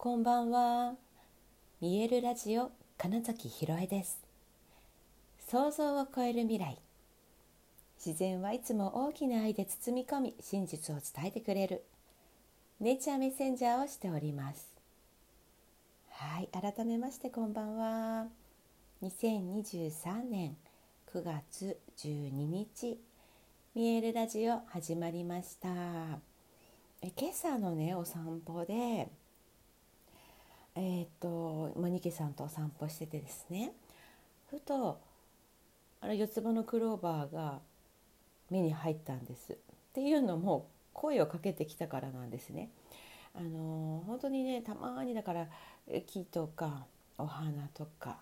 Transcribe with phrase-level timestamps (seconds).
[0.00, 0.94] こんばんは。
[1.80, 4.20] 見えるラジオ金崎ひろえです。
[5.48, 6.78] 想像を超える未来。
[7.96, 11.82] 自然はいつも大きな愛で包み込み、真実を伝えてくれる。
[12.78, 14.68] ネイチャーメッセンジャーをしております。
[16.10, 18.28] はい、改めましてこんばんは。
[19.02, 20.56] 2023年
[21.12, 23.00] 9月12日、
[23.74, 25.68] 見えるラジオ始まりました。
[27.02, 29.08] え今朝のねお散歩で
[30.80, 33.72] えー、っとマニケさんとお散歩しててですね
[34.48, 35.00] ふと
[36.00, 37.58] あれ四つ葉のクローバーが
[38.48, 39.56] 目に入ったんですっ
[39.92, 42.70] ていうのも声をかけてきたからなんですね。
[43.34, 45.48] あの本当にねたまにだから
[46.06, 46.86] 木とか
[47.18, 48.18] お花とか、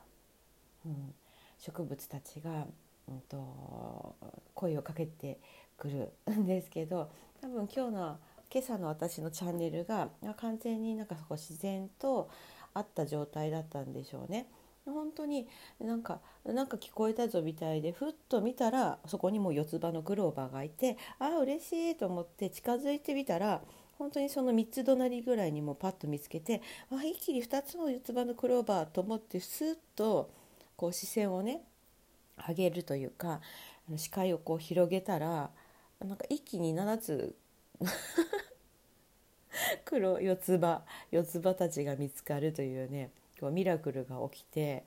[0.87, 1.15] うん、
[1.59, 2.67] 植物たちが、
[3.09, 4.17] うんと、
[4.55, 5.39] 声をかけて
[5.77, 7.11] くるんですけど
[7.41, 8.19] 多分今日の
[8.53, 12.31] 今朝の私のチャンネルが完全になんかそこ自然と
[12.75, 14.47] あった状態だったんでしょうね。
[14.85, 15.49] 本当に
[15.81, 23.63] なんかなんか聞こえたぞみたいでふっと見たらそこにもう四つ葉のクローバーがいてああ嬉しいと思って近づいてみたら
[23.99, 30.31] 本当にその3つ隣ぐらいにもパッと見つけてあ一気に2つの四つ葉のクローバーと思ってスッと
[30.77, 31.63] こう視線をね
[32.47, 33.41] 上げるというか
[33.97, 35.51] 視界をこう広げたら
[36.01, 37.35] なんか一気に7つ
[39.85, 43.11] 黒四つ葉四つ葉たちが見つかるというね
[43.41, 44.85] こうミラクルが起きて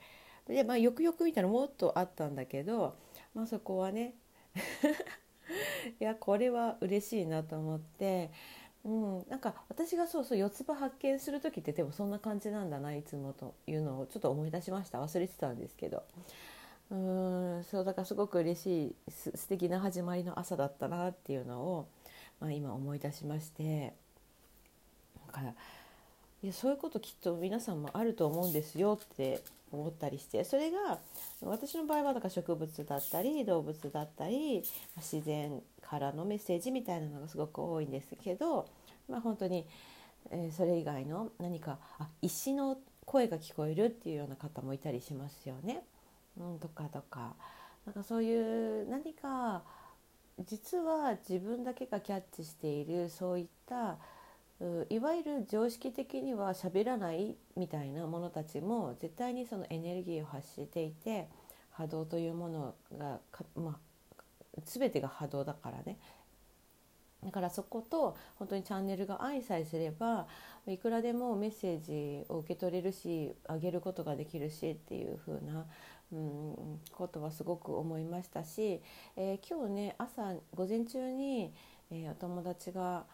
[0.47, 2.95] で、まあ、よくよく見たらもっとあったんだけど、
[3.33, 4.15] まあ、そこはね
[5.99, 8.31] いやこれは嬉しいなと思って、
[8.83, 16.03] うん、なんか私がそうそう四つ葉発見する時ってでもそんな感じなんだないつもというのをちょっと思い出しました忘れてたんですけど。
[16.91, 21.87] うんそうだからすごく嬉しいす素敵な始まりの朝だったなっていうのを、
[22.39, 23.93] まあ、今思い出しまして
[25.27, 25.53] だから
[26.41, 30.99] いやそういうこときっと皆さんもあると思うんですよって思ったりしてそれが
[31.41, 34.63] 私の場合はだから植物だったり動物だったり
[34.97, 38.67] 自然からのメッセージみたいなのがすごく多いんですけど、
[39.09, 39.65] まあ、本当に、
[40.31, 45.83] えー、それ以外の何かあ石の声が聞こえるっていうような方もいたりしますよね。
[46.39, 47.33] うん、とかとか
[47.85, 49.63] なんかそういう何か
[50.45, 53.97] 実は自分だけがキャッチしているそういった
[54.89, 61.29] いわゆる常識的には喋らないみたいなものたちも絶対にそのエネルギーを発していて
[61.71, 63.19] 波動というものが
[63.55, 63.77] まあ、
[64.65, 65.97] 全てが波動だからね。
[67.23, 70.27] だからそこと本当にチャンネルが愛さえすれば
[70.65, 75.65] いくらでもメッセージを受け取れるしあげることができるしっていう風な
[76.11, 78.81] うん、ことはすごく思いましたし、
[79.15, 81.53] えー、今日ね朝午前中に、
[81.91, 83.05] えー、お友達が、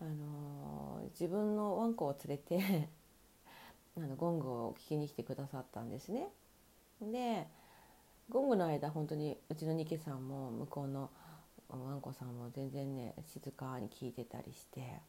[0.00, 2.88] あのー、自分のワンコを連れて
[3.98, 6.28] あのゴングを聞きに来てくださったんですね。
[7.00, 7.48] で
[8.30, 11.10] ゴングの間本当にうちのニケさんも向こうの
[11.68, 15.00] ワンコさんも全然ね静かに聞いてたりして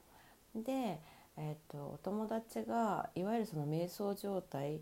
[0.55, 0.99] で、
[1.37, 4.81] えーと、とお友達がいわゆるその瞑想状態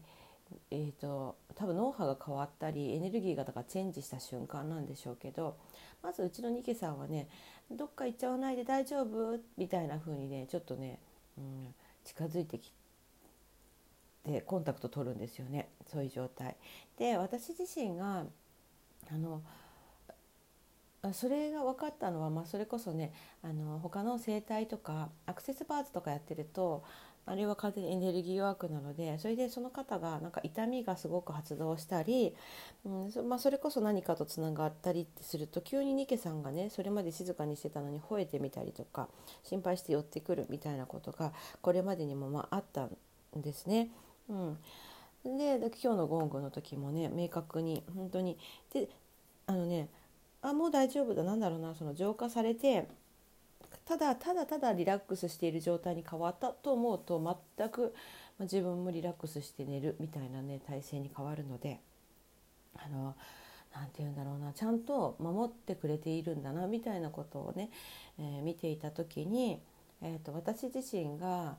[0.72, 5.58] えーと、多分脳波が変わったりエネルギーがだからチェンジした瞬間なんでしょうけど
[6.04, 7.28] まずうちのニケさんはね
[7.72, 9.40] どっか行っちゃわないで大丈夫？
[9.58, 11.00] みたいな風にねちょっとね、
[11.38, 11.74] うん、
[12.04, 12.72] 近づいてき
[14.24, 16.56] てコンタクト取るんですよねそういう状態。
[16.98, 18.26] で私自身が
[19.12, 19.42] あの
[21.14, 26.84] それが分かったのは、まあ、それこそねあの他の生態とかアクセスバーズとかやってると
[27.28, 32.36] あれは完全にエネルギーワークなのでそれでその方がなんか痛みがすごく発動したり、
[32.86, 39.08] うんまあ、それこそ何かとつながったりってすると急にニケさんがねそれまで静かにしてたのに吠えてみたりとか
[39.44, 42.92] 心配して寄ってくるみたいなことがこれまでにもまああったん
[43.36, 43.90] ですね。
[44.30, 44.58] うん
[45.26, 48.38] で今日のゴングの時もね明確に本当に
[48.72, 48.88] で
[49.48, 49.90] あのね
[50.50, 51.24] あもう大丈夫だ。
[51.24, 51.74] なんだろうな。
[51.74, 52.88] その浄化されて
[53.84, 57.94] ただただただリラックスしている状態に変わったと思うと全く
[58.40, 61.80] 自分もリラックスして寝るみたいなね体勢に変わるので
[62.76, 63.16] あの
[63.74, 64.54] 何て言うんだろうな。
[64.54, 67.70] ちゃんと守ってくれているんだなみたいなことをね、
[68.20, 69.60] えー、見ていた時に、
[70.02, 71.56] えーと、私自身が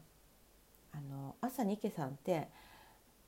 [0.92, 2.48] あの朝ニケさんって、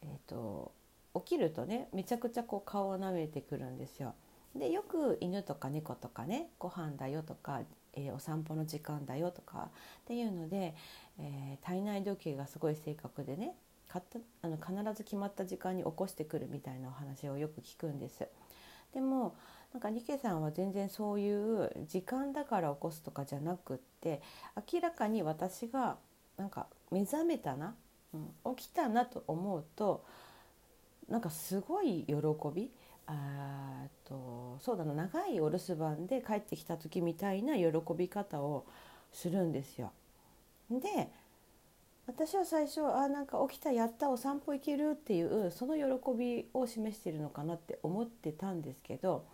[0.02, 0.72] えーと、
[1.12, 4.14] と起きるとねめちゃくちゃこう顔を舐めてくるんですよ。
[4.54, 7.60] でよく犬とか猫とかねご飯だよとか、
[7.94, 9.68] えー、お散歩の時間だよとか
[10.02, 10.74] っていうので、
[11.18, 13.54] えー、体内時計がすごい正確でね
[13.88, 18.26] かったあの必ず決まった時間に起こしてくるみたいなお話をよく聞くんです。
[18.92, 19.34] でも
[19.72, 24.22] なんかニケさんは全然そういう時間だから起こすとかじゃなくって
[24.72, 25.96] 明らかに私が
[26.38, 27.74] なんか目覚めたな
[28.14, 30.04] うん、起きたなと思うと
[31.08, 32.14] なんかすごい喜
[32.54, 32.70] び
[33.10, 38.66] あとそうだな長いお留守番で帰ってきた時みたいな喜び方を
[39.12, 39.92] するんですよ。
[40.70, 41.10] で
[42.06, 49.26] 私は最初あなんか起きたやったお散歩行けるっていうその喜びを示しているのかなって思ってたんですけど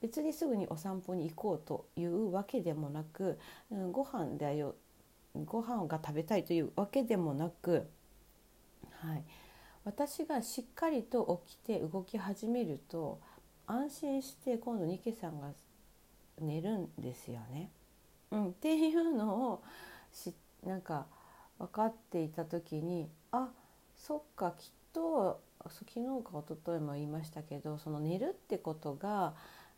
[0.00, 3.38] 別にすぐにお散歩に行こうというわけでもなく、
[3.70, 4.74] うん、ご飯だよ
[5.44, 7.88] ご飯が食べたいというわけでもなく、
[8.90, 9.24] はい、
[9.84, 13.20] 私がしっかりと起きて動き始めると
[13.66, 15.48] 安心して今度ニケさんが
[16.40, 17.70] 寝るんですよね。
[18.30, 19.62] うん、っていうのを
[20.12, 20.34] し
[20.64, 21.06] なんか
[21.58, 23.48] 分かっていた時にあ
[23.96, 29.34] そっかきっと昨日か一昨日も言いましたけどその寝るってことが、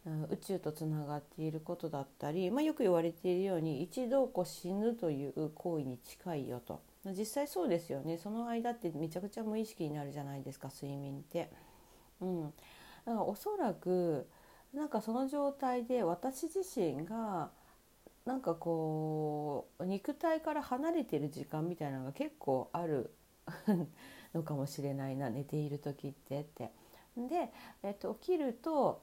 [0.07, 11.51] うん、宇宙とつながっていることだったり、まあ、よく言われているように一度こう死ぬという行為に近いよと実際そうですよねその間ってめちゃくちゃ無意識になるじゃないですか睡眠って。
[12.21, 12.55] うん、だか
[13.07, 14.29] らおそらく
[14.73, 17.51] なんかその状態で私自身が
[18.25, 23.13] なんかこう肉体から離れてる時間みたいなのが結構ある
[24.33, 26.71] のかもしれないな寝ている時ってって。
[27.17, 27.53] で、
[27.83, 29.03] えっと、起きると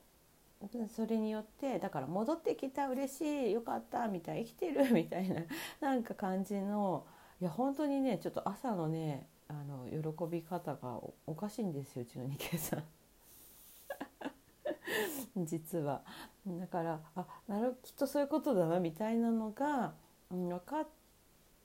[0.93, 5.41] それによってだから戻ってきた嬉しいよかったみたい生きてるみたいな
[5.79, 7.05] なんか感じの
[7.41, 12.83] いや本当にねちょっと朝のねあの喜び方がおかしいんですようちの二ケさん。
[15.45, 16.03] 実は
[16.45, 19.93] だからあなるきっとそういうことだなみたいなのが、
[20.31, 20.87] うん、分かっ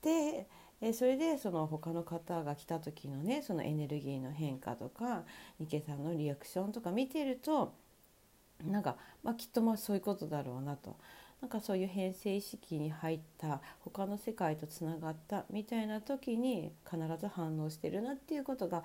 [0.01, 0.47] て
[0.81, 5.23] えそれでその他の方が来た時のねそのエネルギーの変化とか
[5.59, 7.73] 池さんのリアクションとか見てると
[8.63, 10.95] なんか、まあ、きっとまあそういうことだろうなと。
[11.45, 18.81] なんかそういう変性意識に入った他の世界とつながったみたいな時に必ず反応してるなっていうことが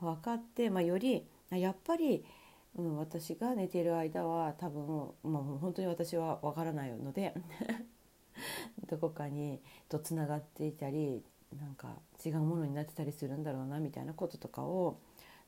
[0.00, 2.24] 分かって、まあ、よりやっぱり
[2.76, 7.34] うん、私が寝てる間は多分、まあ、本当に私はわからないので
[8.88, 11.24] どこかにとつながっていたり
[11.56, 14.98] なんか違うものになってたりするんだろうなみたいなこととかを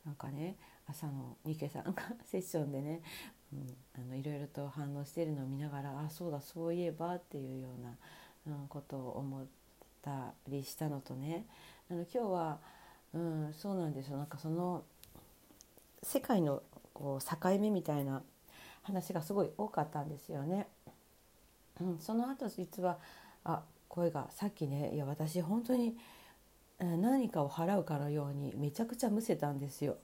[0.05, 0.57] なんかね
[0.87, 1.95] 朝のニケさんが
[2.27, 3.03] セッションでね、
[3.95, 7.97] あのいろいろと反応しているのを見ながらあそうだそういえばっていうような、
[8.69, 9.47] ことを思っ
[10.03, 11.47] たりしたのとね
[11.91, 12.59] あの今日は、
[13.15, 14.83] うん、そうなんですよなんかその
[16.03, 16.63] 世界の
[16.93, 18.23] こう境目みたいな
[18.83, 20.67] 話がすごい多かったんですよね。
[21.81, 22.99] うん、その後実は
[23.45, 25.97] あ声がさっきねいや私本当に
[26.81, 29.99] 何かを払うかのようにめちゃくちゃむせたんですよ。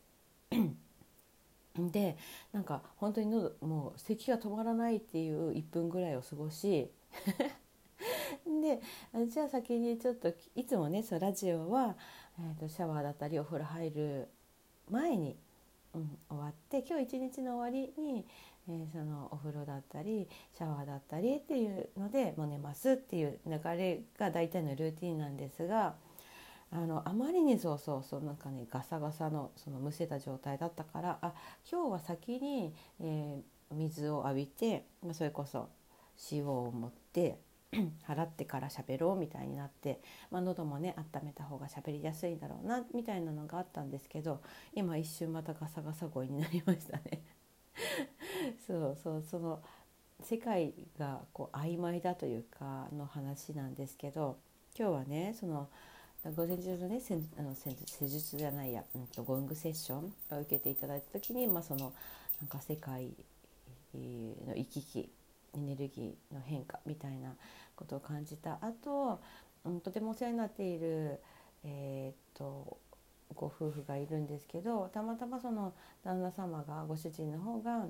[1.79, 2.17] で
[2.53, 6.91] なんか本当に喉もう咳が止まらないっていう1分ぐらいを過ごし
[8.45, 8.81] で
[9.27, 11.97] じゃあ先にちょっといつもねそラジオは、
[12.39, 14.29] えーとシャワーだったりお風呂入る
[14.91, 15.37] 前に
[15.95, 18.27] うん、終わって今日一日の終わりに、
[18.69, 25.95] えー、そのお風呂だったりシャワーだったりっていうのでもう寝ますっていう流れが大体のルーティンなんですが
[26.71, 31.33] あのあまりにそうそうそうなんかねガサガサのそのむせた状態だったからあ
[31.71, 35.69] 今日は先に、えー、水を浴びてそれこそ
[36.31, 37.39] 塩を持って
[38.07, 40.01] 払ってから喋ろうみたいになって、
[40.31, 44.41] まあ、喉もね温めた方が喋りやすいんだろうなみたいなのがあったんですけど
[44.75, 47.23] 今一瞬またガサガサ声になりましたね。
[48.67, 49.61] そうそうその
[50.23, 54.39] 世界がこう曖昧だというかの話なんですけど
[54.77, 55.69] 今日はねその
[56.37, 57.01] 午前中のね
[57.39, 61.93] あの施術じゃないや、うん、とゴングセッションを受けていただいた時に、まあ、その
[62.41, 63.11] なんか世界
[63.95, 65.09] の行き来
[65.55, 67.33] エネルギーの変化みたいな
[67.75, 69.21] ことを感じたあと、
[69.65, 71.21] うん、とてもお世話になっている、
[71.65, 72.79] えー、っと
[73.35, 75.73] ご夫婦がいるんですけどたまたまその
[76.05, 77.87] 旦那様がご主人の方が、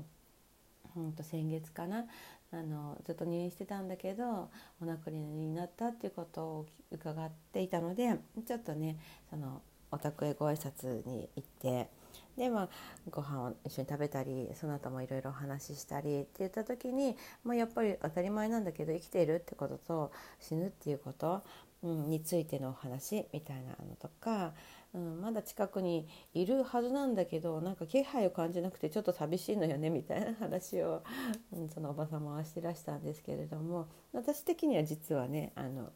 [0.97, 2.05] うん、と先月かな
[2.51, 4.49] あのずっと入院してたんだけど
[4.81, 8.97] お亡くなりになったっていうことを伺っていたのでちょっとね
[9.29, 11.89] そのお宅へご挨拶に行って
[12.37, 12.69] でまあ
[13.11, 21.43] ご飯を一緒に食べたりその後もいろいろお話ししたりって言った時に、まあ、やっぱり当たり前なんだけど生きているってことと死ぬっていうこと、
[21.83, 24.53] うん、についてのお話みたいなのとか、
[24.99, 31.05] うん、まだ近くにいるはずなんだけどなんか気配を感じなくてちょっと寂しいのよねみたいな話を、
[31.55, 35.93] うん、そのおば様はしてらしたんですけれども私的には実はねあの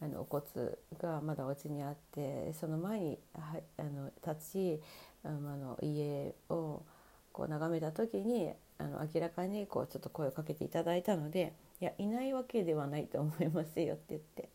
[0.00, 0.44] あのお骨
[0.98, 4.80] がまだお家にあってその前にはあの立ち
[5.24, 6.82] あの家を
[7.32, 14.48] こう眺めた時にあの明らかにこうちょっと声をかけていただいたのでいやいないわけではないと思いますよって言って。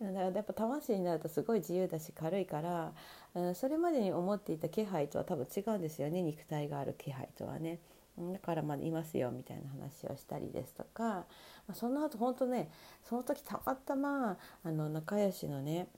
[0.00, 2.92] だからやっぱ魂になるとすごい自由だし軽いから、
[3.34, 7.78] うん、それまでに思っていた気配とは多分違うんですよね肉体がある気配とはね。
[8.16, 11.24] だからまあいますよみたいな話をしたりですとか、ま
[11.72, 12.70] あ、その後本当ね
[13.02, 15.88] その時たまたまあの仲良しのね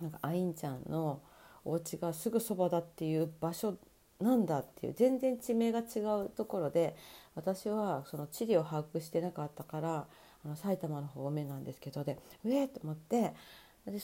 [0.00, 1.22] なんかアインちゃんの
[1.64, 3.78] お家がすぐそばだっていう場所
[4.20, 6.96] なんだっていう全然地名が違うところで
[7.34, 10.06] 私はその地理を把握してなかったから
[10.46, 13.34] あの埼玉の方面なんですけどでうえと思って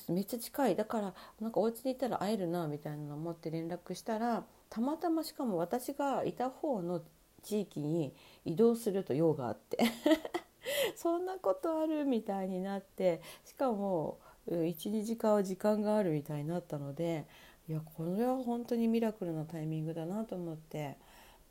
[0.08, 7.02] めっちゃ近いだからなんかお家に行ったら会えるなみたいなのを思って連絡したらたまたましかも私がいた方の
[7.42, 9.78] 地域に移動すると用があって
[10.94, 14.18] そんなことあるみたいになってしかも
[14.49, 17.26] 12時間は時間があるみたいになったので
[17.68, 20.96] いやこれは本当にミラクルなタイミングだなと思って、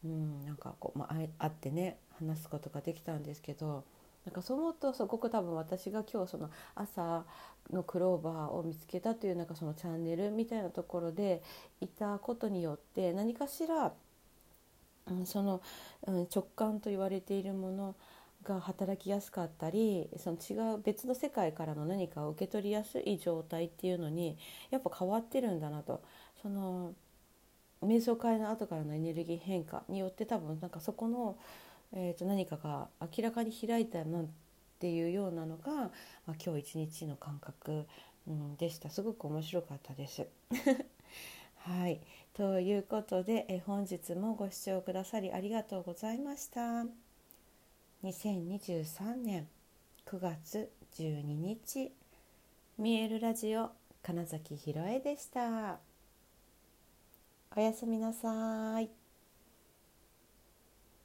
[0.05, 3.83] うん、なんかこう、まあ、会ってね話すことができたんですけど。
[4.25, 7.25] なんかそう思うとすごく多分私が今日その朝
[7.71, 11.41] のクローバーを見つけたというなんかそのチャンネルみたいなところで
[11.79, 13.93] いたことによって何かしら、
[15.07, 15.61] うん、その、
[16.05, 17.95] うん、直感と言われているもの
[18.43, 24.37] が働きやすかったりその違う別の世界からの何かを受け取りやすい状態っていうのに
[24.69, 26.01] やっぱ変わってるんだなと
[26.41, 26.93] その
[27.83, 31.37] 瞑想会の後からのエネルギー変化によって多分なんかそこの
[31.93, 34.29] えー、と何かが明らかに開いたなん
[34.79, 35.71] ていうようなのが、
[36.25, 37.86] まあ、今日一日の感覚、
[38.27, 40.27] うん、でしたすごく面白かったです。
[41.57, 42.01] はい
[42.33, 46.86] ということで、え本日もご視聴くださりありがとうございました。
[48.03, 49.48] 2023年
[50.05, 51.91] 9月12日
[52.77, 53.71] 見えるラジオ
[54.01, 55.79] 金崎ひろえでした。
[57.55, 59.00] おやすみなさい。